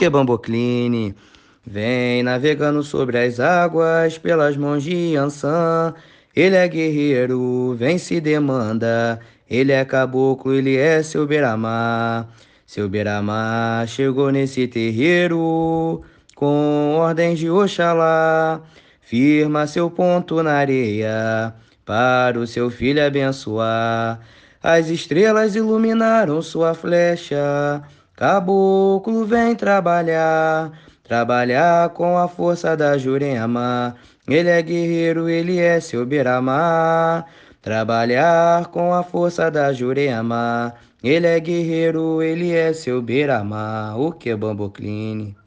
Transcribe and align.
que 0.00 0.08
bambocline. 0.08 1.14
Vem 1.66 2.22
navegando 2.22 2.82
sobre 2.82 3.18
as 3.18 3.38
águas 3.38 4.16
pelas 4.16 4.56
mãos 4.56 4.82
de 4.82 5.14
Ansan. 5.14 5.92
Ele 6.34 6.56
é 6.56 6.66
guerreiro, 6.66 7.74
vem 7.78 7.98
se 7.98 8.18
demanda. 8.18 9.20
Ele 9.48 9.72
é 9.72 9.84
caboclo, 9.84 10.54
ele 10.54 10.74
é 10.74 11.02
seu 11.02 11.26
beramar. 11.26 12.26
Seu 12.66 12.88
beramar 12.88 13.86
chegou 13.88 14.30
nesse 14.30 14.66
terreiro 14.66 16.00
com 16.34 16.94
ordens 16.96 17.38
de 17.38 17.50
Oxalá. 17.50 18.62
Firma 19.02 19.66
seu 19.66 19.90
ponto 19.90 20.42
na 20.42 20.54
areia 20.54 21.54
para 21.84 22.38
o 22.38 22.46
seu 22.46 22.70
filho 22.70 23.04
abençoar. 23.04 24.18
As 24.62 24.88
estrelas 24.88 25.54
iluminaram 25.56 26.40
sua 26.40 26.72
flecha. 26.72 27.82
Caboclo 28.20 29.24
vem 29.24 29.54
trabalhar, 29.54 30.70
trabalhar 31.02 31.88
com 31.88 32.18
a 32.18 32.28
força 32.28 32.76
da 32.76 32.98
Jurema. 32.98 33.96
Ele 34.28 34.50
é 34.50 34.60
guerreiro, 34.60 35.26
ele 35.26 35.58
é 35.58 35.80
seu 35.80 36.04
beramar. 36.04 37.24
Trabalhar 37.62 38.66
com 38.66 38.92
a 38.92 39.02
força 39.02 39.50
da 39.50 39.72
Jurema. 39.72 40.74
Ele 41.02 41.26
é 41.26 41.40
guerreiro, 41.40 42.20
ele 42.20 42.52
é 42.52 42.74
seu 42.74 43.00
beramar. 43.00 43.98
O 43.98 44.12
que 44.12 44.28
é 44.28 44.36
bambocline? 44.36 45.34